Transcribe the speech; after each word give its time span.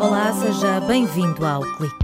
Olá, 0.00 0.32
seja 0.32 0.80
bem-vindo 0.80 1.46
ao 1.46 1.60
Clique. 1.60 1.94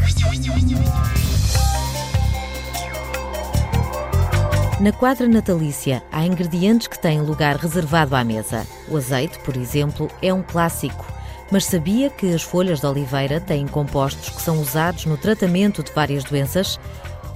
Na 4.81 4.93
quadra 4.93 5.27
natalícia, 5.27 6.05
há 6.13 6.25
ingredientes 6.25 6.87
que 6.87 6.97
têm 6.97 7.21
lugar 7.21 7.57
reservado 7.57 8.15
à 8.15 8.23
mesa. 8.23 8.65
O 8.89 8.97
azeite, 8.97 9.41
por 9.41 9.57
exemplo, 9.57 10.09
é 10.23 10.33
um 10.33 10.41
clássico. 10.41 11.05
Mas 11.51 11.65
sabia 11.65 12.11
que 12.11 12.33
as 12.33 12.43
folhas 12.43 12.79
de 12.79 12.87
oliveira 12.87 13.41
têm 13.41 13.67
compostos 13.67 14.29
que 14.29 14.43
são 14.43 14.61
usados 14.61 15.05
no 15.05 15.17
tratamento 15.17 15.83
de 15.83 15.91
várias 15.91 16.23
doenças? 16.23 16.79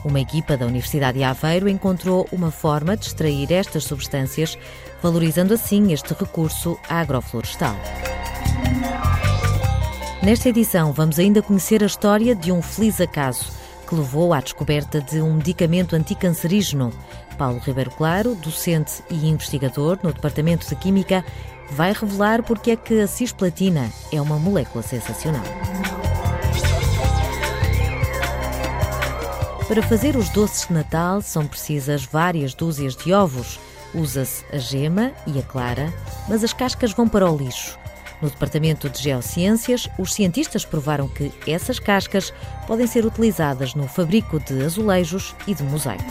Uma 0.04 0.20
equipa 0.20 0.56
da 0.56 0.66
Universidade 0.66 1.18
de 1.18 1.24
Aveiro 1.24 1.68
encontrou 1.68 2.28
uma 2.30 2.52
forma 2.52 2.96
de 2.96 3.06
extrair 3.06 3.50
estas 3.50 3.82
substâncias, 3.82 4.56
valorizando 5.02 5.52
assim 5.52 5.92
este 5.92 6.14
recurso 6.14 6.78
agroflorestal. 6.88 7.74
Nesta 10.22 10.50
edição, 10.50 10.92
vamos 10.92 11.18
ainda 11.18 11.40
conhecer 11.40 11.82
a 11.82 11.86
história 11.86 12.34
de 12.34 12.52
um 12.52 12.60
feliz 12.60 13.00
acaso 13.00 13.46
que 13.88 13.94
levou 13.94 14.34
à 14.34 14.40
descoberta 14.40 15.00
de 15.00 15.22
um 15.22 15.32
medicamento 15.32 15.96
anticancerígeno. 15.96 16.92
Paulo 17.38 17.58
Ribeiro 17.58 17.90
Claro, 17.90 18.34
docente 18.34 19.02
e 19.08 19.26
investigador 19.26 19.98
no 20.02 20.12
Departamento 20.12 20.68
de 20.68 20.76
Química, 20.76 21.24
vai 21.70 21.94
revelar 21.94 22.42
porque 22.42 22.72
é 22.72 22.76
que 22.76 23.00
a 23.00 23.06
cisplatina 23.06 23.90
é 24.12 24.20
uma 24.20 24.38
molécula 24.38 24.82
sensacional. 24.82 25.42
Para 29.66 29.82
fazer 29.82 30.16
os 30.16 30.28
doces 30.28 30.68
de 30.68 30.74
Natal 30.74 31.22
são 31.22 31.46
precisas 31.46 32.04
várias 32.04 32.52
dúzias 32.52 32.94
de 32.94 33.10
ovos. 33.10 33.58
Usa-se 33.94 34.44
a 34.52 34.58
gema 34.58 35.12
e 35.26 35.38
a 35.38 35.42
clara, 35.42 35.90
mas 36.28 36.44
as 36.44 36.52
cascas 36.52 36.92
vão 36.92 37.08
para 37.08 37.28
o 37.28 37.36
lixo. 37.36 37.79
No 38.20 38.28
Departamento 38.28 38.90
de 38.90 39.02
Geociências, 39.02 39.88
os 39.98 40.12
cientistas 40.12 40.64
provaram 40.64 41.08
que 41.08 41.32
essas 41.46 41.78
cascas 41.78 42.32
podem 42.66 42.86
ser 42.86 43.06
utilizadas 43.06 43.74
no 43.74 43.88
fabrico 43.88 44.38
de 44.38 44.62
azulejos 44.62 45.34
e 45.46 45.54
de 45.54 45.62
mosaicos. 45.62 46.04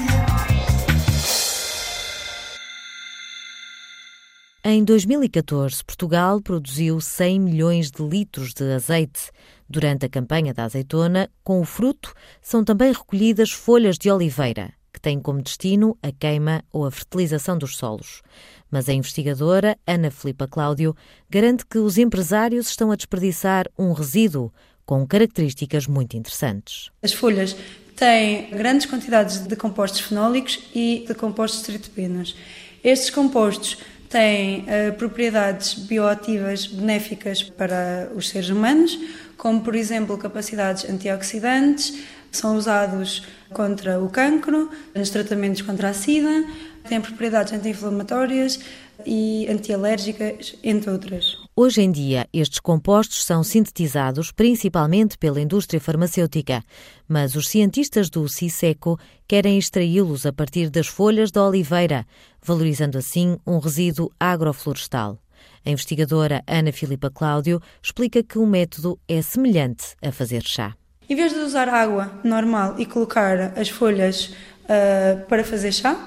Em 4.63 4.83
2014, 4.83 5.83
Portugal 5.85 6.41
produziu 6.41 6.99
100 6.99 7.39
milhões 7.39 7.89
de 7.89 8.03
litros 8.03 8.53
de 8.53 8.73
azeite. 8.73 9.31
Durante 9.69 10.05
a 10.05 10.09
campanha 10.09 10.53
da 10.53 10.65
azeitona, 10.65 11.29
com 11.43 11.61
o 11.61 11.65
fruto, 11.65 12.13
são 12.41 12.63
também 12.63 12.91
recolhidas 12.91 13.51
folhas 13.51 13.97
de 13.97 14.11
oliveira, 14.11 14.73
que 14.99 15.03
têm 15.03 15.19
como 15.19 15.41
destino 15.41 15.97
a 16.03 16.11
queima 16.11 16.61
ou 16.73 16.85
a 16.85 16.91
fertilização 16.91 17.57
dos 17.57 17.77
solos. 17.77 18.21
Mas 18.69 18.89
a 18.89 18.93
investigadora 18.93 19.77
Ana 19.87 20.11
Filipa 20.11 20.45
Cláudio 20.45 20.95
garante 21.29 21.65
que 21.65 21.77
os 21.77 21.97
empresários 21.97 22.69
estão 22.69 22.91
a 22.91 22.95
desperdiçar 22.95 23.65
um 23.77 23.93
resíduo 23.93 24.51
com 24.85 25.07
características 25.07 25.87
muito 25.87 26.17
interessantes. 26.17 26.91
As 27.01 27.13
folhas 27.13 27.55
têm 27.95 28.49
grandes 28.49 28.85
quantidades 28.85 29.39
de 29.39 29.55
compostos 29.55 30.01
fenólicos 30.01 30.59
e 30.75 31.05
de 31.07 31.15
compostos 31.15 31.61
triterpenos. 31.61 32.35
Estes 32.83 33.09
compostos 33.09 33.77
têm 34.09 34.61
uh, 34.61 34.93
propriedades 34.97 35.75
bioativas 35.75 36.65
benéficas 36.67 37.43
para 37.43 38.11
os 38.15 38.29
seres 38.29 38.49
humanos, 38.49 38.99
como 39.37 39.61
por 39.61 39.75
exemplo 39.75 40.17
capacidades 40.17 40.89
antioxidantes, 40.89 41.93
são 42.31 42.57
usados 42.57 43.23
contra 43.51 43.99
o 43.99 44.09
cancro, 44.09 44.69
nos 44.95 45.09
tratamentos 45.09 45.61
contra 45.61 45.89
a 45.89 45.93
SIDA, 45.93 46.45
têm 46.87 47.01
propriedades 47.01 47.53
anti-inflamatórias 47.53 48.59
e 49.05 49.47
antialérgicas, 49.49 50.55
entre 50.63 50.89
outras. 50.89 51.37
Hoje 51.55 51.81
em 51.81 51.91
dia, 51.91 52.27
estes 52.33 52.59
compostos 52.59 53.23
são 53.23 53.43
sintetizados 53.43 54.31
principalmente 54.31 55.17
pela 55.17 55.41
indústria 55.41 55.79
farmacêutica, 55.79 56.63
mas 57.07 57.35
os 57.35 57.49
cientistas 57.49 58.09
do 58.09 58.27
CISECO 58.27 58.97
querem 59.27 59.57
extraí-los 59.57 60.25
a 60.25 60.33
partir 60.33 60.69
das 60.69 60.87
folhas 60.87 61.31
da 61.31 61.45
oliveira, 61.45 62.05
valorizando 62.41 62.97
assim 62.97 63.37
um 63.45 63.59
resíduo 63.59 64.11
agroflorestal. 64.19 65.19
A 65.65 65.69
investigadora 65.69 66.43
Ana 66.47 66.71
Filipa 66.71 67.09
Cláudio 67.09 67.61
explica 67.81 68.23
que 68.23 68.39
o 68.39 68.45
método 68.45 68.99
é 69.07 69.21
semelhante 69.21 69.95
a 70.01 70.11
fazer 70.11 70.43
chá. 70.43 70.78
Em 71.09 71.15
vez 71.15 71.33
de 71.33 71.39
usar 71.39 71.67
água 71.67 72.11
normal 72.23 72.75
e 72.77 72.85
colocar 72.85 73.57
as 73.59 73.67
folhas 73.67 74.27
uh, 74.27 75.25
para 75.27 75.43
fazer 75.43 75.71
chá, 75.71 75.97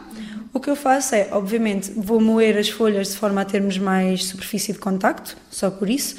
o 0.54 0.60
que 0.60 0.70
eu 0.70 0.76
faço 0.76 1.16
é, 1.16 1.28
obviamente, 1.32 1.90
vou 1.96 2.20
moer 2.20 2.56
as 2.56 2.68
folhas 2.68 3.08
de 3.08 3.16
forma 3.16 3.40
a 3.40 3.44
termos 3.44 3.76
mais 3.78 4.26
superfície 4.26 4.72
de 4.72 4.78
contacto, 4.78 5.36
só 5.50 5.72
por 5.72 5.90
isso, 5.90 6.14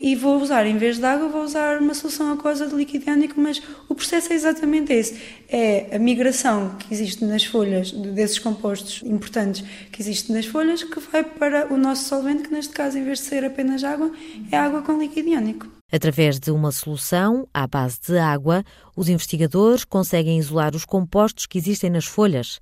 e 0.00 0.16
vou 0.16 0.42
usar, 0.42 0.66
em 0.66 0.76
vez 0.76 0.98
de 0.98 1.04
água, 1.04 1.28
vou 1.28 1.44
usar 1.44 1.80
uma 1.80 1.94
solução 1.94 2.32
aquosa 2.32 2.66
de 2.66 2.74
líquido 2.74 3.08
iónico, 3.08 3.40
mas 3.40 3.62
o 3.88 3.94
processo 3.94 4.32
é 4.32 4.36
exatamente 4.36 4.92
esse. 4.92 5.16
É 5.48 5.94
a 5.94 5.98
migração 6.00 6.74
que 6.76 6.92
existe 6.92 7.24
nas 7.24 7.44
folhas, 7.44 7.92
desses 7.92 8.40
compostos 8.40 9.00
importantes 9.04 9.64
que 9.92 10.02
existe 10.02 10.32
nas 10.32 10.44
folhas, 10.44 10.82
que 10.82 10.98
vai 10.98 11.22
para 11.22 11.72
o 11.72 11.76
nosso 11.76 12.08
solvente, 12.08 12.42
que 12.42 12.52
neste 12.52 12.72
caso, 12.74 12.98
em 12.98 13.04
vez 13.04 13.20
de 13.20 13.26
ser 13.26 13.44
apenas 13.44 13.84
água, 13.84 14.10
é 14.50 14.56
água 14.56 14.82
com 14.82 14.98
líquido 14.98 15.28
iónico. 15.28 15.68
Através 15.94 16.40
de 16.40 16.50
uma 16.50 16.72
solução 16.72 17.46
à 17.54 17.68
base 17.68 18.00
de 18.04 18.18
água, 18.18 18.64
os 18.96 19.08
investigadores 19.08 19.84
conseguem 19.84 20.40
isolar 20.40 20.74
os 20.74 20.84
compostos 20.84 21.46
que 21.46 21.56
existem 21.56 21.88
nas 21.88 22.04
folhas. 22.04 22.58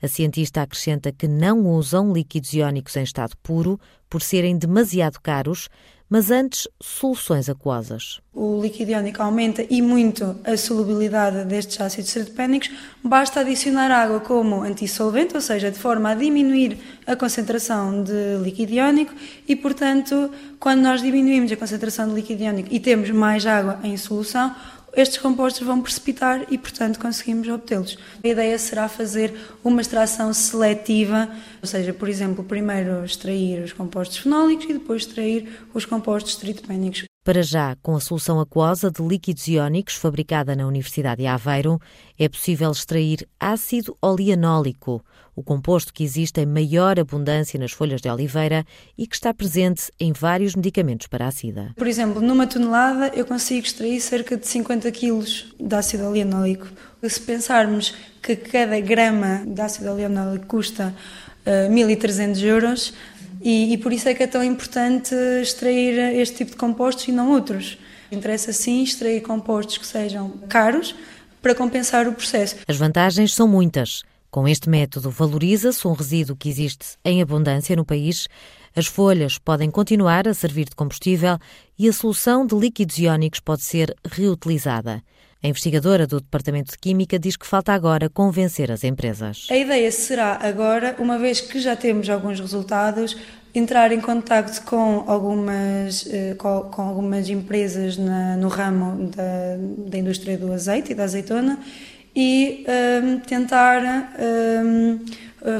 A 0.00 0.06
cientista 0.06 0.62
acrescenta 0.62 1.10
que 1.10 1.26
não 1.26 1.66
usam 1.66 2.12
líquidos 2.12 2.52
iónicos 2.52 2.94
em 2.94 3.02
estado 3.02 3.36
puro 3.42 3.80
por 4.08 4.22
serem 4.22 4.56
demasiado 4.56 5.18
caros, 5.20 5.68
mas 6.08 6.30
antes 6.30 6.68
soluções 6.80 7.48
aquosas. 7.48 8.20
O 8.32 8.60
líquido 8.60 8.92
iónico 8.92 9.22
aumenta 9.22 9.64
e 9.68 9.82
muito 9.82 10.36
a 10.44 10.56
solubilidade 10.56 11.44
destes 11.44 11.80
ácidos 11.80 12.12
terpénicos, 12.12 12.70
basta 13.02 13.40
adicionar 13.40 13.90
água 13.90 14.20
como 14.20 14.62
antissolvente, 14.62 15.34
ou 15.34 15.40
seja, 15.40 15.70
de 15.70 15.78
forma 15.78 16.10
a 16.10 16.14
diminuir 16.14 16.78
a 17.06 17.16
concentração 17.16 18.02
de 18.02 18.36
líquido 18.42 18.72
iónico 18.72 19.14
e, 19.48 19.56
portanto, 19.56 20.30
quando 20.60 20.82
nós 20.82 21.02
diminuímos 21.02 21.50
a 21.50 21.56
concentração 21.56 22.08
de 22.08 22.14
líquido 22.14 22.42
iónico 22.42 22.68
e 22.70 22.78
temos 22.78 23.10
mais 23.10 23.46
água 23.46 23.80
em 23.82 23.96
solução, 23.96 24.54
estes 24.96 25.18
compostos 25.18 25.66
vão 25.66 25.82
precipitar 25.82 26.46
e, 26.50 26.56
portanto, 26.56 26.98
conseguimos 26.98 27.46
obtê-los. 27.48 27.98
A 28.24 28.28
ideia 28.28 28.58
será 28.58 28.88
fazer 28.88 29.34
uma 29.62 29.82
extração 29.82 30.32
seletiva, 30.32 31.28
ou 31.60 31.68
seja, 31.68 31.92
por 31.92 32.08
exemplo, 32.08 32.42
primeiro 32.42 33.04
extrair 33.04 33.62
os 33.62 33.72
compostos 33.72 34.16
fenólicos 34.16 34.64
e 34.64 34.72
depois 34.72 35.02
extrair 35.02 35.48
os 35.74 35.84
compostos 35.84 36.36
tritopénicos. 36.36 37.04
Para 37.26 37.42
já, 37.42 37.74
com 37.82 37.96
a 37.96 38.00
solução 38.00 38.38
aquosa 38.38 38.88
de 38.88 39.02
líquidos 39.02 39.48
iónicos 39.48 39.96
fabricada 39.96 40.54
na 40.54 40.64
Universidade 40.64 41.22
de 41.22 41.26
Aveiro, 41.26 41.80
é 42.16 42.28
possível 42.28 42.70
extrair 42.70 43.26
ácido 43.40 43.98
oleanólico, 44.00 45.04
o 45.34 45.42
composto 45.42 45.92
que 45.92 46.04
existe 46.04 46.40
em 46.40 46.46
maior 46.46 47.00
abundância 47.00 47.58
nas 47.58 47.72
folhas 47.72 48.00
de 48.00 48.08
oliveira 48.08 48.64
e 48.96 49.08
que 49.08 49.16
está 49.16 49.34
presente 49.34 49.90
em 49.98 50.12
vários 50.12 50.54
medicamentos 50.54 51.08
para 51.08 51.26
a 51.26 51.32
SIDA. 51.32 51.72
Por 51.76 51.88
exemplo, 51.88 52.22
numa 52.22 52.46
tonelada 52.46 53.08
eu 53.08 53.26
consigo 53.26 53.66
extrair 53.66 54.00
cerca 54.00 54.36
de 54.36 54.46
50 54.46 54.92
kg 54.92 55.24
de 55.58 55.74
ácido 55.74 56.06
oleanólico. 56.06 56.68
Se 57.02 57.20
pensarmos 57.20 57.92
que 58.22 58.36
cada 58.36 58.78
grama 58.78 59.42
de 59.44 59.60
ácido 59.60 59.90
oleanólico 59.90 60.46
custa 60.46 60.94
uh, 61.44 61.50
eh, 61.50 61.68
1.300 61.68 62.42
euros, 62.44 62.94
e, 63.40 63.72
e, 63.72 63.78
por 63.78 63.92
isso 63.92 64.08
é 64.08 64.14
que 64.14 64.22
é 64.22 64.26
tão 64.26 64.42
importante 64.42 65.14
extrair 65.40 66.16
este 66.16 66.36
tipo 66.36 66.52
de 66.52 66.56
compostos 66.56 67.06
e 67.08 67.12
não 67.12 67.30
outros. 67.30 67.78
Interessa 68.10 68.52
sim 68.52 68.82
extrair 68.82 69.20
compostos 69.22 69.78
que 69.78 69.86
sejam 69.86 70.30
caros 70.48 70.94
para 71.42 71.54
compensar 71.54 72.08
o 72.08 72.12
processo. 72.12 72.56
As 72.66 72.76
vantagens 72.76 73.34
são 73.34 73.46
muitas. 73.46 74.02
Com 74.30 74.46
este 74.46 74.68
método, 74.68 75.10
valoriza-se 75.10 75.86
um 75.86 75.92
resíduo 75.92 76.36
que 76.36 76.48
existe 76.48 76.96
em 77.04 77.22
abundância 77.22 77.74
no 77.74 77.84
país, 77.84 78.28
as 78.74 78.86
folhas 78.86 79.38
podem 79.38 79.70
continuar 79.70 80.28
a 80.28 80.34
servir 80.34 80.66
de 80.66 80.76
combustível 80.76 81.38
e 81.78 81.88
a 81.88 81.92
solução 81.92 82.44
de 82.44 82.54
líquidos 82.54 82.98
iónicos 82.98 83.40
pode 83.40 83.62
ser 83.62 83.96
reutilizada. 84.04 85.02
A 85.46 85.48
investigadora 85.48 86.08
do 86.08 86.20
Departamento 86.20 86.72
de 86.72 86.78
Química 86.78 87.20
diz 87.20 87.36
que 87.36 87.46
falta 87.46 87.72
agora 87.72 88.10
convencer 88.10 88.72
as 88.72 88.82
empresas. 88.82 89.46
A 89.48 89.56
ideia 89.56 89.92
será 89.92 90.40
agora, 90.42 90.96
uma 90.98 91.20
vez 91.20 91.40
que 91.40 91.60
já 91.60 91.76
temos 91.76 92.10
alguns 92.10 92.40
resultados, 92.40 93.16
entrar 93.54 93.92
em 93.92 94.00
contato 94.00 94.64
com 94.64 95.04
algumas, 95.06 96.04
eh, 96.10 96.34
com, 96.36 96.82
algumas 96.82 97.28
empresas 97.28 97.96
na, 97.96 98.36
no 98.36 98.48
ramo 98.48 99.08
da, 99.08 99.56
da 99.88 99.96
indústria 99.96 100.36
do 100.36 100.52
azeite 100.52 100.90
e 100.90 100.94
da 100.96 101.04
azeitona 101.04 101.60
e 102.16 102.64
um, 102.66 102.72
ehm, 102.72 103.18
tentar 103.20 103.82
um, 104.18 104.98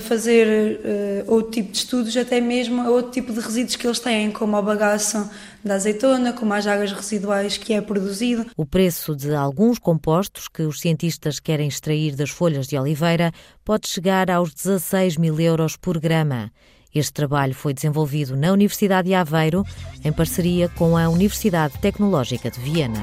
fazer 0.00 0.80
uh, 1.26 1.32
outro 1.32 1.52
tipo 1.52 1.70
de 1.70 1.78
estudos, 1.78 2.16
até 2.16 2.40
mesmo 2.40 2.88
outro 2.88 3.12
tipo 3.12 3.32
de 3.32 3.40
resíduos 3.40 3.76
que 3.76 3.86
eles 3.86 4.00
têm, 4.00 4.30
como 4.30 4.56
a 4.56 4.62
bagaço 4.62 5.30
da 5.64 5.74
azeitona, 5.74 6.32
como 6.32 6.52
as 6.54 6.66
águas 6.66 6.92
residuais 6.92 7.56
que 7.56 7.72
é 7.72 7.80
produzido. 7.80 8.46
O 8.56 8.66
preço 8.66 9.14
de 9.14 9.34
alguns 9.34 9.78
compostos 9.78 10.48
que 10.48 10.62
os 10.62 10.80
cientistas 10.80 11.38
querem 11.38 11.68
extrair 11.68 12.16
das 12.16 12.30
folhas 12.30 12.66
de 12.66 12.76
oliveira 12.76 13.32
pode 13.64 13.88
chegar 13.88 14.30
aos 14.30 14.52
16 14.52 15.16
mil 15.16 15.38
euros 15.40 15.76
por 15.76 15.98
grama. 15.98 16.50
Este 16.94 17.12
trabalho 17.12 17.54
foi 17.54 17.74
desenvolvido 17.74 18.36
na 18.36 18.52
Universidade 18.52 19.08
de 19.08 19.14
Aveiro, 19.14 19.64
em 20.02 20.12
parceria 20.12 20.68
com 20.68 20.96
a 20.96 21.08
Universidade 21.08 21.78
Tecnológica 21.78 22.50
de 22.50 22.58
Viena. 22.58 23.02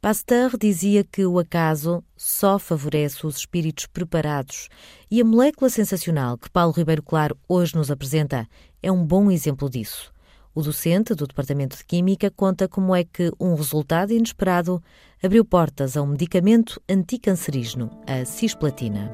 Pasteur 0.00 0.56
dizia 0.58 1.04
que 1.04 1.26
o 1.26 1.38
acaso 1.38 2.02
só 2.16 2.58
favorece 2.58 3.26
os 3.26 3.36
espíritos 3.36 3.84
preparados 3.84 4.70
e 5.10 5.20
a 5.20 5.24
molécula 5.24 5.68
sensacional 5.68 6.38
que 6.38 6.48
Paulo 6.48 6.72
Ribeiro 6.72 7.02
Claro 7.02 7.36
hoje 7.46 7.76
nos 7.76 7.90
apresenta 7.90 8.48
é 8.82 8.90
um 8.90 9.04
bom 9.04 9.30
exemplo 9.30 9.68
disso. 9.68 10.10
O 10.54 10.62
docente 10.62 11.14
do 11.14 11.26
Departamento 11.26 11.76
de 11.76 11.84
Química 11.84 12.30
conta 12.30 12.66
como 12.66 12.96
é 12.96 13.04
que 13.04 13.30
um 13.38 13.54
resultado 13.54 14.10
inesperado 14.14 14.82
abriu 15.22 15.44
portas 15.44 15.98
a 15.98 16.02
um 16.02 16.06
medicamento 16.06 16.80
anticancerígeno, 16.88 17.90
a 18.06 18.24
cisplatina. 18.24 19.12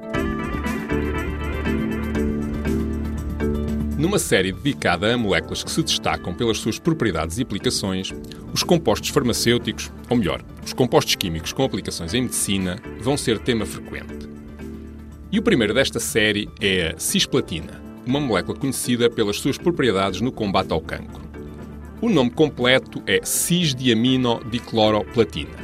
Numa 3.99 4.19
série 4.19 4.53
dedicada 4.53 5.15
a 5.15 5.17
moléculas 5.17 5.65
que 5.65 5.71
se 5.71 5.83
destacam 5.83 6.35
pelas 6.35 6.59
suas 6.59 6.79
propriedades 6.79 7.39
e 7.39 7.43
aplicações, 7.43 8.13
os 8.53 8.63
compostos 8.63 9.09
farmacêuticos, 9.09 9.91
ou 10.11 10.19
melhor, 10.19 10.45
os 10.63 10.75
compostos 10.75 11.15
químicos 11.15 11.55
com 11.55 11.65
aplicações 11.65 12.13
em 12.13 12.21
medicina, 12.23 12.79
vão 13.01 13.17
ser 13.17 13.39
tema 13.39 13.65
frequente. 13.65 14.29
E 15.33 15.39
o 15.39 15.43
primeiro 15.43 15.73
desta 15.73 15.99
série 15.99 16.47
é 16.61 16.95
a 16.95 16.99
cisplatina, 16.99 17.81
uma 18.07 18.21
molécula 18.21 18.59
conhecida 18.59 19.09
pelas 19.09 19.39
suas 19.39 19.57
propriedades 19.57 20.21
no 20.21 20.31
combate 20.31 20.73
ao 20.73 20.81
cancro. 20.83 21.25
O 22.03 22.11
nome 22.11 22.29
completo 22.29 23.03
é 23.07 23.21
cis-diamino-dicloroplatina. 23.25 25.57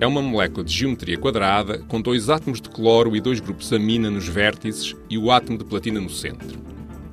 É 0.00 0.06
uma 0.06 0.20
molécula 0.20 0.64
de 0.64 0.74
geometria 0.74 1.16
quadrada 1.16 1.78
com 1.86 2.02
dois 2.02 2.28
átomos 2.28 2.60
de 2.60 2.70
cloro 2.70 3.14
e 3.14 3.20
dois 3.20 3.38
grupos 3.38 3.72
amina 3.72 4.10
nos 4.10 4.26
vértices 4.26 4.96
e 5.08 5.16
o 5.16 5.30
átomo 5.30 5.58
de 5.58 5.64
platina 5.64 6.00
no 6.00 6.10
centro. 6.10 6.66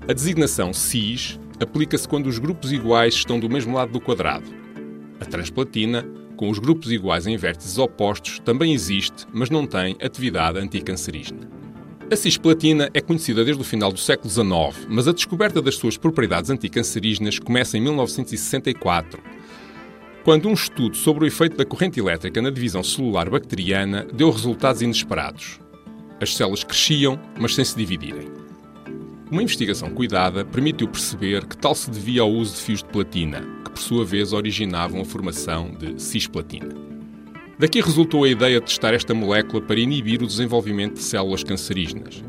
A 0.07 0.13
designação 0.13 0.71
cis 0.71 1.39
aplica-se 1.59 2.07
quando 2.07 2.27
os 2.27 2.37
grupos 2.37 2.71
iguais 2.71 3.15
estão 3.15 3.39
do 3.39 3.49
mesmo 3.49 3.75
lado 3.75 3.91
do 3.91 3.99
quadrado. 3.99 4.45
A 5.19 5.25
transplatina, 5.25 6.05
com 6.37 6.47
os 6.47 6.59
grupos 6.59 6.91
iguais 6.91 7.25
em 7.25 7.35
vértices 7.35 7.79
opostos, 7.79 8.39
também 8.39 8.71
existe, 8.71 9.25
mas 9.33 9.49
não 9.49 9.65
tem 9.65 9.97
atividade 9.99 10.59
anticancerígena. 10.59 11.49
A 12.11 12.15
cisplatina 12.15 12.87
é 12.93 13.01
conhecida 13.01 13.43
desde 13.43 13.63
o 13.63 13.65
final 13.65 13.91
do 13.91 13.97
século 13.97 14.29
XIX, 14.29 14.87
mas 14.87 15.07
a 15.07 15.11
descoberta 15.11 15.59
das 15.59 15.73
suas 15.73 15.97
propriedades 15.97 16.51
anticancerígenas 16.51 17.39
começa 17.39 17.75
em 17.75 17.81
1964, 17.81 19.19
quando 20.23 20.47
um 20.47 20.53
estudo 20.53 20.95
sobre 20.95 21.23
o 21.23 21.27
efeito 21.27 21.57
da 21.57 21.65
corrente 21.65 21.99
elétrica 21.99 22.43
na 22.43 22.51
divisão 22.51 22.83
celular 22.83 23.27
bacteriana 23.27 24.05
deu 24.13 24.29
resultados 24.29 24.83
inesperados. 24.83 25.59
As 26.21 26.35
células 26.35 26.63
cresciam, 26.63 27.19
mas 27.39 27.55
sem 27.55 27.65
se 27.65 27.75
dividirem. 27.75 28.44
Uma 29.29 29.41
investigação 29.41 29.89
cuidada 29.89 30.45
permitiu 30.45 30.87
perceber 30.87 31.45
que 31.47 31.57
tal 31.57 31.73
se 31.73 31.89
devia 31.89 32.21
ao 32.21 32.31
uso 32.31 32.55
de 32.55 32.61
fios 32.61 32.83
de 32.83 32.89
platina, 32.89 33.41
que 33.63 33.71
por 33.71 33.79
sua 33.79 34.05
vez 34.05 34.33
originavam 34.33 35.01
a 35.01 35.05
formação 35.05 35.71
de 35.71 35.99
cisplatina. 35.99 36.69
Daqui 37.57 37.81
resultou 37.81 38.23
a 38.23 38.29
ideia 38.29 38.59
de 38.59 38.67
testar 38.67 38.93
esta 38.93 39.15
molécula 39.15 39.63
para 39.63 39.79
inibir 39.79 40.21
o 40.21 40.27
desenvolvimento 40.27 40.95
de 40.95 41.01
células 41.01 41.43
cancerígenas. 41.43 42.23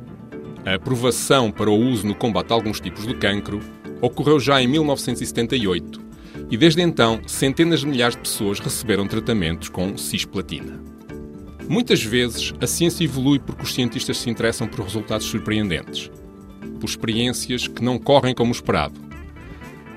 A 0.65 0.75
aprovação 0.75 1.51
para 1.51 1.69
o 1.69 1.79
uso 1.79 2.07
no 2.07 2.15
combate 2.15 2.51
a 2.51 2.55
alguns 2.55 2.81
tipos 2.81 3.07
de 3.07 3.15
cancro 3.15 3.61
ocorreu 4.01 4.41
já 4.41 4.63
em 4.63 4.67
1978 4.67 6.01
e 6.51 6.57
desde 6.57 6.81
então 6.81 7.21
centenas 7.27 7.81
de 7.81 7.87
milhares 7.89 8.17
de 8.17 8.23
pessoas 8.23 8.59
receberam 8.59 9.07
tratamentos 9.07 9.69
com 9.69 9.99
cisplatina. 9.99 10.81
Muitas 11.69 12.03
vezes 12.03 12.55
a 12.59 12.67
ciência 12.67 13.05
evolui 13.05 13.39
porque 13.39 13.65
os 13.65 13.75
cientistas 13.75 14.17
se 14.17 14.31
interessam 14.31 14.67
por 14.67 14.81
resultados 14.81 15.27
surpreendentes 15.27 16.11
por 16.87 17.11
experiências 17.11 17.67
que 17.67 17.83
não 17.83 17.99
correm 17.99 18.35
como 18.35 18.53
esperado. 18.53 18.95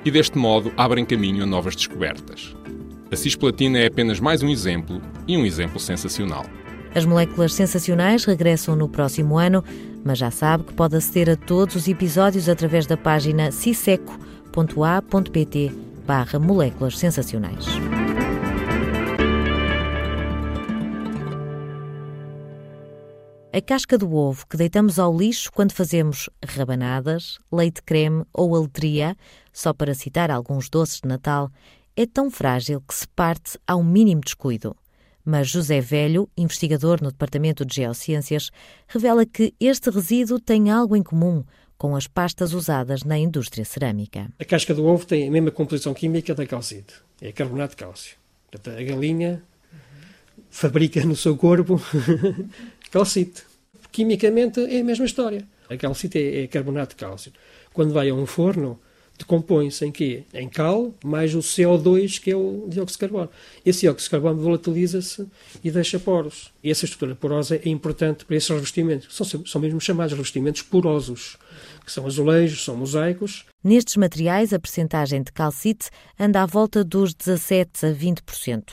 E 0.03 0.09
deste 0.09 0.37
modo 0.37 0.71
abrem 0.75 1.05
caminho 1.05 1.43
a 1.43 1.45
novas 1.45 1.75
descobertas. 1.75 2.55
A 3.11 3.15
cisplatina 3.15 3.79
é 3.79 3.87
apenas 3.87 4.19
mais 4.19 4.41
um 4.43 4.49
exemplo 4.49 5.01
e 5.27 5.37
um 5.37 5.45
exemplo 5.45 5.79
sensacional. 5.79 6.45
As 6.95 7.05
moléculas 7.05 7.53
sensacionais 7.53 8.25
regressam 8.25 8.75
no 8.75 8.89
próximo 8.89 9.37
ano, 9.37 9.63
mas 10.03 10.17
já 10.17 10.31
sabe 10.31 10.63
que 10.63 10.73
pode 10.73 10.95
aceder 10.95 11.29
a 11.29 11.35
todos 11.35 11.75
os 11.75 11.87
episódios 11.87 12.49
através 12.49 12.87
da 12.87 12.97
página 12.97 13.51
ciseco.a.pt 13.51 14.11
barra 16.07 16.39
moléculas 16.39 16.97
sensacionais. 16.97 17.65
A 23.51 23.61
casca 23.61 23.97
do 23.97 24.13
ovo 24.13 24.45
que 24.45 24.55
deitamos 24.55 24.99
ao 24.99 25.15
lixo 25.17 25.51
quando 25.51 25.71
fazemos 25.71 26.29
rabanadas, 26.45 27.39
leite 27.51 27.81
creme 27.81 28.23
ou 28.31 28.55
aletria, 28.55 29.17
só 29.51 29.73
para 29.73 29.95
citar 29.95 30.29
alguns 30.29 30.69
doces 30.69 31.01
de 31.01 31.07
Natal, 31.07 31.49
é 31.95 32.05
tão 32.05 32.29
frágil 32.29 32.79
que 32.79 32.93
se 32.93 33.07
parte 33.07 33.57
ao 33.65 33.83
mínimo 33.83 34.21
descuido. 34.21 34.75
Mas 35.25 35.49
José 35.49 35.81
Velho, 35.81 36.29
investigador 36.37 37.01
no 37.01 37.09
Departamento 37.09 37.65
de 37.65 37.77
Geociências, 37.77 38.51
revela 38.87 39.25
que 39.25 39.51
este 39.59 39.89
resíduo 39.89 40.39
tem 40.39 40.69
algo 40.69 40.95
em 40.95 41.01
comum 41.01 41.43
com 41.75 41.95
as 41.95 42.05
pastas 42.05 42.53
usadas 42.53 43.03
na 43.03 43.17
indústria 43.17 43.65
cerâmica. 43.65 44.29
A 44.39 44.45
casca 44.45 44.75
do 44.75 44.85
ovo 44.85 45.07
tem 45.07 45.27
a 45.27 45.31
mesma 45.31 45.49
composição 45.49 45.95
química 45.95 46.35
da 46.35 46.45
calcite, 46.45 46.93
é 47.19 47.31
carbonato 47.31 47.71
de 47.71 47.77
cálcio. 47.77 48.15
Portanto, 48.51 48.77
a 48.77 48.83
galinha 48.83 49.41
fabrica 50.49 51.03
no 51.03 51.15
seu 51.15 51.35
corpo 51.37 51.81
calcite. 52.91 53.43
Quimicamente 53.91 54.59
é 54.59 54.79
a 54.79 54.83
mesma 54.83 55.05
história. 55.05 55.47
A 55.69 55.77
calcite 55.77 56.17
é, 56.17 56.43
é 56.43 56.47
carbonato 56.47 56.95
de 56.95 56.95
cálcio. 56.95 57.31
Quando 57.73 57.93
vai 57.93 58.09
a 58.09 58.13
um 58.13 58.25
forno, 58.25 58.79
decompõe-se 59.19 59.85
em 59.85 59.91
quê? 59.91 60.23
Em 60.33 60.47
cal, 60.47 60.93
mais 61.03 61.35
o 61.35 61.39
CO2, 61.39 62.19
que 62.19 62.31
é 62.31 62.35
o 62.35 62.65
dióxido 62.67 62.95
de 62.95 62.97
carbono. 62.99 63.29
Esse 63.65 63.81
dióxido 63.81 64.05
de 64.05 64.09
carbono 64.11 64.41
volatiliza-se 64.41 65.27
e 65.63 65.69
deixa 65.69 65.99
poros. 65.99 66.51
E 66.63 66.71
essa 66.71 66.85
estrutura 66.85 67.15
porosa 67.15 67.57
é 67.57 67.69
importante 67.69 68.25
para 68.25 68.35
esses 68.35 68.49
revestimentos. 68.49 69.15
São, 69.15 69.45
são 69.45 69.61
mesmo 69.61 69.79
chamados 69.79 70.13
revestimentos 70.13 70.61
porosos, 70.61 71.37
que 71.85 71.91
são 71.91 72.05
azulejos, 72.07 72.63
são 72.63 72.77
mosaicos. 72.77 73.45
Nestes 73.63 73.97
materiais, 73.97 74.53
a 74.53 74.59
percentagem 74.59 75.21
de 75.21 75.31
calcite 75.31 75.89
anda 76.17 76.41
à 76.41 76.45
volta 76.45 76.83
dos 76.83 77.13
17 77.13 77.85
a 77.85 77.93
20%. 77.93 78.63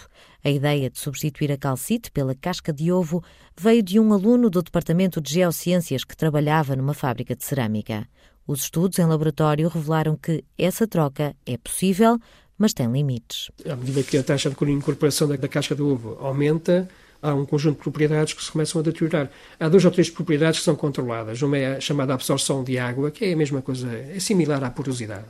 A 0.47 0.49
ideia 0.49 0.89
de 0.89 0.97
substituir 1.01 1.51
a 1.51 1.57
calcite 1.57 2.09
pela 2.13 2.33
casca 2.33 2.73
de 2.73 2.93
ovo 2.93 3.21
veio 3.59 3.83
de 3.83 3.99
um 3.99 4.13
aluno 4.13 4.49
do 4.49 4.63
Departamento 4.63 5.21
de 5.21 5.33
Geociências 5.33 6.05
que 6.05 6.17
trabalhava 6.17 6.77
numa 6.77 6.95
fábrica 6.95 7.35
de 7.35 7.45
cerâmica. 7.45 8.07
Os 8.47 8.61
estudos 8.63 9.01
em 9.01 9.07
laboratório 9.07 9.67
revelaram 9.69 10.15
que 10.15 10.45
essa 10.57 10.87
troca 10.87 11.35
é 11.45 11.59
possível, 11.59 12.17
mas 12.57 12.73
tem 12.73 12.87
limites. 12.93 13.51
À 13.69 13.75
medida 13.75 14.05
que 14.05 14.17
a 14.17 14.23
taxa 14.23 14.49
de 14.49 14.71
incorporação 14.71 15.27
da 15.27 15.49
casca 15.49 15.75
de 15.75 15.83
ovo 15.83 16.17
aumenta, 16.21 16.89
há 17.21 17.35
um 17.35 17.45
conjunto 17.45 17.79
de 17.79 17.83
propriedades 17.83 18.33
que 18.33 18.45
se 18.45 18.53
começam 18.53 18.81
a 18.81 18.85
deteriorar. 18.85 19.29
Há 19.59 19.69
duas 19.69 19.85
ou 19.85 19.91
três 19.91 20.09
propriedades 20.09 20.61
que 20.61 20.65
são 20.65 20.77
controladas. 20.77 21.43
Uma 21.43 21.59
é 21.59 21.77
a 21.79 21.81
chamada 21.81 22.15
absorção 22.15 22.63
de 22.63 22.79
água, 22.79 23.11
que 23.11 23.25
é 23.25 23.33
a 23.33 23.37
mesma 23.37 23.63
coisa, 23.63 23.93
é 23.93 24.21
similar 24.21 24.63
à 24.63 24.71
porosidade. 24.71 25.27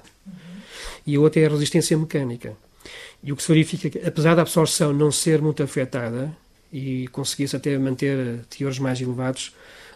E 1.07 1.17
a 1.17 1.21
outra 1.21 1.41
é 1.41 1.47
a 1.47 1.49
resistência 1.49 1.97
mecânica. 1.97 2.55
E 3.23 3.33
o 3.33 3.37
que 3.37 3.43
se 3.43 3.49
verifica 3.49 3.89
é 3.89 3.91
que, 3.91 3.99
apesar 4.07 4.35
da 4.35 4.43
absorção 4.43 4.93
não 4.93 5.11
ser 5.11 5.41
muito 5.41 5.63
afetada 5.63 6.35
e 6.73 7.09
conseguir-se 7.09 7.57
até 7.57 7.77
manter 7.79 8.41
teores 8.51 8.79
mais 8.79 9.01
elevados, 9.01 9.55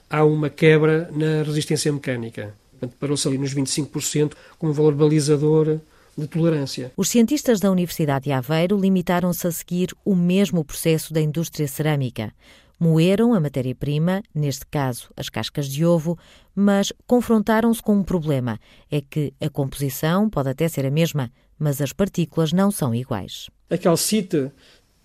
há 0.08 0.24
uma 0.24 0.50
quebra 0.50 1.10
na 1.12 1.42
resistência 1.42 1.92
mecânica. 1.92 2.54
Parou-se 2.98 3.28
ali 3.28 3.38
nos 3.38 3.54
25% 3.54 4.32
como 4.58 4.72
valor 4.72 4.94
balizador 4.94 5.78
de 6.16 6.26
tolerância. 6.26 6.92
Os 6.96 7.08
cientistas 7.08 7.60
da 7.60 7.70
Universidade 7.70 8.24
de 8.24 8.32
Aveiro 8.32 8.78
limitaram-se 8.78 9.46
a 9.46 9.50
seguir 9.50 9.94
o 10.04 10.14
mesmo 10.14 10.64
processo 10.64 11.12
da 11.12 11.20
indústria 11.20 11.68
cerâmica. 11.68 12.32
Moeram 12.78 13.34
a 13.34 13.40
matéria-prima, 13.40 14.22
neste 14.34 14.64
caso 14.66 15.10
as 15.14 15.28
cascas 15.28 15.68
de 15.68 15.84
ovo, 15.84 16.18
mas 16.54 16.92
confrontaram-se 17.06 17.82
com 17.82 17.96
um 17.96 18.02
problema: 18.02 18.58
é 18.90 19.02
que 19.02 19.34
a 19.40 19.50
composição 19.50 20.30
pode 20.30 20.48
até 20.48 20.66
ser 20.66 20.86
a 20.86 20.90
mesma, 20.90 21.30
mas 21.60 21.80
as 21.82 21.92
partículas 21.92 22.52
não 22.52 22.70
são 22.70 22.94
iguais. 22.94 23.50
A 23.68 23.76
calcite 23.76 24.50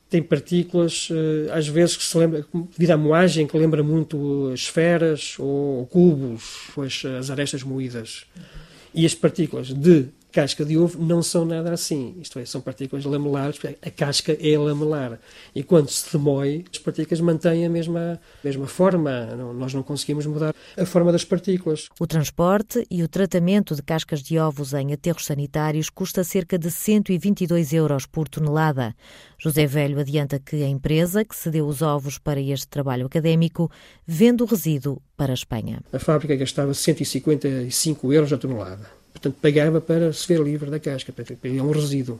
tem 0.09 0.23
partículas, 0.23 1.09
eh, 1.11 1.51
às 1.51 1.67
vezes, 1.67 1.97
que 1.97 2.03
se 2.03 2.17
lembra, 2.17 2.45
devido 2.71 2.91
à 2.91 2.97
moagem, 2.97 3.45
que 3.45 3.57
lembra 3.57 3.83
muito 3.83 4.53
esferas 4.53 5.35
ou 5.37 5.85
cubos, 5.87 6.69
as, 6.77 7.03
as 7.05 7.29
arestas 7.29 7.63
moídas. 7.63 8.25
E 8.93 9.05
as 9.05 9.13
partículas 9.13 9.73
de 9.73 10.05
casca 10.35 10.65
de 10.65 10.77
ovo 10.77 11.01
não 11.01 11.23
são 11.23 11.45
nada 11.45 11.71
assim. 11.71 12.17
Isto 12.19 12.39
é, 12.39 12.45
são 12.45 12.59
partículas 12.59 13.05
lamelares, 13.05 13.57
a 13.81 13.89
casca 13.89 14.37
é 14.37 14.57
lamelar. 14.57 15.17
E 15.55 15.63
quando 15.63 15.89
se 15.89 16.11
demói, 16.11 16.65
as 16.69 16.77
partículas 16.77 17.21
mantêm 17.21 17.65
a 17.65 17.69
mesma, 17.69 18.19
mesma 18.43 18.67
forma. 18.67 19.27
Não, 19.27 19.53
nós 19.53 19.73
não 19.73 19.81
conseguimos 19.81 20.25
mudar 20.25 20.53
a 20.77 20.85
forma 20.85 21.13
das 21.13 21.23
partículas. 21.23 21.87
O 21.97 22.05
transporte 22.05 22.85
e 22.91 23.01
o 23.01 23.07
tratamento 23.07 23.75
de 23.75 23.81
cascas 23.81 24.21
de 24.21 24.37
ovos 24.37 24.73
em 24.73 24.91
aterros 24.91 25.25
sanitários 25.25 25.89
custa 25.89 26.21
cerca 26.21 26.59
de 26.59 26.69
122 26.69 27.71
euros 27.71 28.05
por 28.05 28.27
tonelada. 28.27 28.93
José 29.39 29.65
Velho 29.65 30.01
adianta 30.01 30.37
que 30.37 30.63
a 30.63 30.67
empresa 30.67 31.23
que 31.23 31.35
cedeu 31.35 31.65
os 31.65 31.81
ovos 31.81 32.17
para 32.17 32.41
este 32.41 32.67
trabalho 32.67 33.05
académico 33.05 33.71
vende 34.05 34.43
o 34.43 34.45
resíduo 34.45 35.01
para 35.15 35.31
a 35.31 35.33
Espanha. 35.33 35.79
A 35.93 35.99
fábrica 35.99 36.35
gastava 36.35 36.73
155 36.73 38.11
euros 38.11 38.33
a 38.33 38.37
tonelada. 38.37 39.04
Portanto, 39.25 39.41
pagava 39.41 39.81
para 39.81 40.13
se 40.13 40.27
ver 40.27 40.39
livre 40.39 40.69
da 40.69 40.79
casca, 40.79 41.11
é 41.43 41.61
um 41.63 41.71
resíduo. 41.71 42.19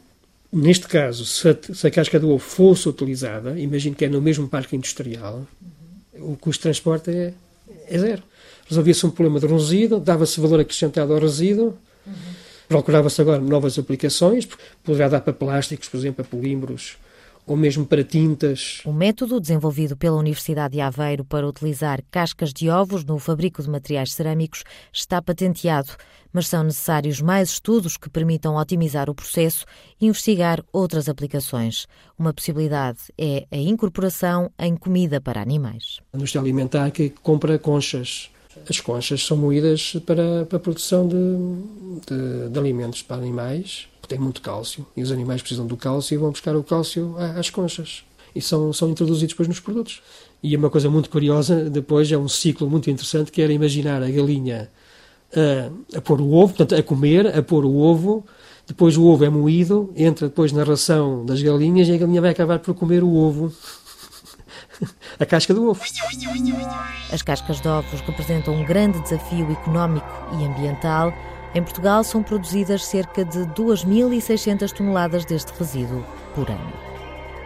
Neste 0.52 0.88
caso, 0.88 1.24
se 1.24 1.50
a, 1.50 1.58
se 1.74 1.86
a, 1.86 1.92
casca 1.92 2.20
do 2.20 2.30
ovo 2.30 2.40
fosse 2.40 2.90
utilizada, 2.90 3.60
imagino 3.60 3.96
que 3.96 4.06
é 4.06 4.10
no 4.10 4.20
mesmo 4.20 4.48
parque 4.48 4.76
industrial, 4.76 5.46
o 6.16 6.36
custo 6.36 6.62
de 6.62 6.64
transporte 6.64 7.12
é, 7.12 7.34
é 7.88 8.00
zero. 8.00 8.24
Resolvia-se 8.68 9.06
um 9.06 9.12
problema 9.12 9.40
de 9.40 9.46
resíduo, 9.46 10.00
dava-se 10.00 10.40
valor 10.40 10.62
acrescentado 10.62 11.14
ao 11.14 11.20
resíduo, 11.20 11.78
uhum. 12.08 12.14
procurava-se 12.68 13.22
agora 13.22 13.40
novas 13.40 13.78
aplicações, 13.78 14.48
poderá 14.84 15.08
dar 15.08 15.22
para 15.22 15.34
plásticos, 15.34 15.88
por 15.88 15.98
exemplo, 15.98 16.24
para 16.24 16.26
polímeros, 16.26 16.98
ou 17.46 17.56
mesmo 17.56 17.86
para 17.86 18.04
tintas. 18.04 18.82
O 18.86 18.94
método 18.94 19.40
desenvolvido 19.40 19.96
pela 19.96 20.18
Universidade 20.18 20.74
de 20.74 20.82
Aveiro 20.82 21.24
para 21.24 21.48
utilizar 21.48 22.02
cascas 22.10 22.52
de 22.52 22.70
ovos 22.70 23.04
no 23.04 23.20
fabrico 23.20 23.62
de 23.62 23.70
materiais 23.70 24.14
cerâmicos 24.14 24.64
está 24.92 25.22
patenteado, 25.22 25.92
mas 26.34 26.48
são 26.48 26.64
necessários 26.64 27.22
mais 27.22 27.50
estudos 27.50 27.98
que 27.98 28.10
permitam 28.10 28.56
otimizar 28.56 29.10
o 29.10 29.16
processo 29.16 29.66
e 30.02 30.08
investigar 30.08 30.64
outras 30.74 31.08
aplicações. 31.08 31.88
Uma 32.18 32.34
possibilidade 32.34 33.00
é 33.18 33.46
a 33.52 33.58
incorporação 33.58 34.52
em 34.60 34.76
comida 34.76 35.22
para 35.22 35.42
animais. 35.42 36.00
A 36.12 36.18
indústria 36.18 36.42
alimentar 36.42 36.92
que 36.92 37.10
compra 37.10 37.60
conchas 37.60 38.30
as 38.70 38.80
conchas 38.80 39.26
são 39.26 39.38
moídas 39.38 39.98
para, 40.06 40.46
para 40.46 40.58
a 40.58 40.60
produção 40.60 41.08
de, 41.08 41.16
de, 42.08 42.50
de 42.50 42.60
alimentos 42.60 43.02
para 43.02 43.18
animais 43.18 43.88
tem 44.08 44.20
muito 44.20 44.42
cálcio 44.42 44.86
e 44.96 45.02
os 45.02 45.12
animais 45.12 45.42
precisam 45.42 45.66
do 45.66 45.76
cálcio 45.76 46.16
e 46.16 46.18
vão 46.18 46.32
buscar 46.32 46.56
o 46.56 46.64
cálcio 46.64 47.16
às 47.38 47.50
conchas 47.50 48.04
e 48.36 48.42
são, 48.42 48.72
são 48.74 48.90
introduzidos 48.90 49.34
depois 49.34 49.48
nos 49.48 49.60
produtos. 49.60 50.02
E 50.44 50.54
é 50.54 50.58
uma 50.58 50.70
coisa 50.70 50.90
muito 50.90 51.10
curiosa, 51.10 51.70
depois 51.70 52.12
é 52.12 52.18
um 52.18 52.28
ciclo 52.28 52.70
muito 52.70 52.90
interessante 52.90 53.32
que 53.32 53.42
era 53.42 53.54
imaginar 53.54 54.04
a 54.04 54.10
galinha 54.10 54.70
a, 55.34 55.98
a 55.98 56.02
pôr 56.02 56.22
o 56.22 56.32
ovo, 56.34 56.54
portanto, 56.54 56.76
a 56.76 56.84
comer, 56.84 57.28
a 57.28 57.42
pôr 57.42 57.66
o 57.66 57.76
ovo, 57.78 58.26
depois 58.68 58.98
o 58.98 59.06
ovo 59.06 59.24
é 59.24 59.30
moído, 59.30 59.92
entra 59.96 60.28
depois 60.28 60.52
na 60.52 60.64
ração 60.64 61.26
das 61.26 61.42
galinhas 61.42 61.88
e 61.88 61.94
a 61.94 61.98
galinha 61.98 62.22
vai 62.22 62.32
acabar 62.32 62.60
por 62.60 62.76
comer 62.76 63.04
o 63.04 63.14
ovo. 63.14 63.52
a 65.20 65.26
casca 65.26 65.54
do 65.54 65.70
ovo. 65.70 65.82
As 67.12 67.22
cascas 67.22 67.62
de 67.62 67.68
ovos 67.68 68.02
representam 68.02 68.56
um 68.56 68.66
grande 68.66 69.00
desafio 69.02 69.52
económico 69.52 70.08
e 70.40 70.46
ambiental 70.46 71.14
em 71.56 71.64
Portugal 71.64 72.04
são 72.04 72.22
produzidas 72.22 72.86
cerca 72.86 73.24
de 73.24 73.40
2.600 73.40 74.72
toneladas 74.72 75.24
deste 75.24 75.54
resíduo 75.58 76.06
por 76.36 76.50
ano. 76.50 76.74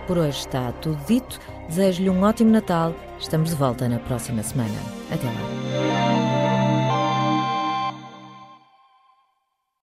Por 0.08 0.18
hoje 0.18 0.40
está 0.40 0.72
tudo 0.72 0.98
dito. 1.06 1.40
Desejo-lhe 1.68 2.10
um 2.10 2.24
ótimo 2.24 2.50
Natal. 2.50 2.96
Estamos 3.20 3.52
de 3.52 3.56
volta 3.56 3.88
na 3.88 4.00
próxima 4.00 4.42
semana. 4.42 4.74
Até 5.12 5.28
lá. 5.28 6.39